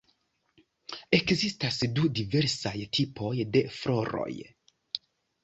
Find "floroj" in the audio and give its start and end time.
3.77-4.33